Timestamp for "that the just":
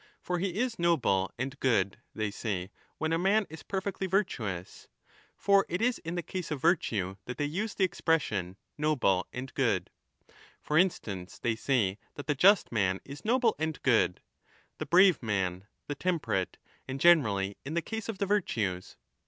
12.15-12.71